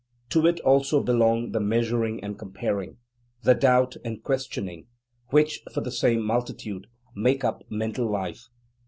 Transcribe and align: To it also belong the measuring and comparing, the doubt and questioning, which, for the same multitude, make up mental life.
To 0.31 0.47
it 0.47 0.59
also 0.61 1.03
belong 1.03 1.51
the 1.51 1.59
measuring 1.59 2.23
and 2.23 2.35
comparing, 2.39 2.97
the 3.43 3.53
doubt 3.53 3.97
and 4.03 4.23
questioning, 4.23 4.87
which, 5.27 5.61
for 5.71 5.81
the 5.81 5.91
same 5.91 6.23
multitude, 6.25 6.87
make 7.15 7.43
up 7.43 7.61
mental 7.69 8.09
life. 8.09 8.49